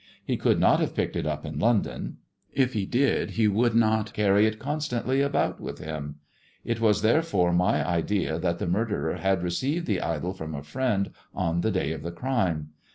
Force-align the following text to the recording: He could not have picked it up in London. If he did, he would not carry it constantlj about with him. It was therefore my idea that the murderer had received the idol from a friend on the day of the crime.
He 0.25 0.35
could 0.35 0.59
not 0.59 0.79
have 0.79 0.95
picked 0.95 1.15
it 1.15 1.27
up 1.27 1.45
in 1.45 1.59
London. 1.59 2.17
If 2.51 2.73
he 2.73 2.87
did, 2.87 3.29
he 3.37 3.47
would 3.47 3.75
not 3.75 4.13
carry 4.15 4.47
it 4.47 4.57
constantlj 4.57 5.23
about 5.23 5.61
with 5.61 5.77
him. 5.77 6.15
It 6.65 6.81
was 6.81 7.03
therefore 7.03 7.53
my 7.53 7.87
idea 7.87 8.39
that 8.39 8.57
the 8.57 8.65
murderer 8.65 9.17
had 9.17 9.43
received 9.43 9.85
the 9.85 10.01
idol 10.01 10.33
from 10.33 10.55
a 10.55 10.63
friend 10.63 11.11
on 11.35 11.61
the 11.61 11.69
day 11.69 11.91
of 11.91 12.01
the 12.01 12.11
crime. 12.11 12.69